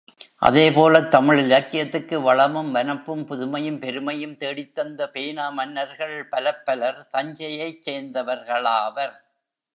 அதேபோலத் 0.41 1.07
தமிழ் 1.07 1.39
இலக்கியத்துக்கு 1.39 2.21
வளமும், 2.21 2.75
வனப்பும், 2.75 3.21
புதுமையும், 3.25 3.77
பெருமையும் 3.79 4.35
தேடித்தந்த 4.37 5.07
பேனா 5.07 5.49
மன்னர்கள் 5.49 6.27
பலப்பலர் 6.31 7.07
தஞ்சையைச் 7.13 7.89
சேர்ந்தவர்களாவர். 7.89 9.15